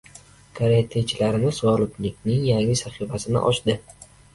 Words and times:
Karatechilarimiz 0.59 1.61
g‘oliblikning 1.67 2.51
yangi 2.51 2.83
sahifasini 2.85 3.51
ochdi 3.55 3.83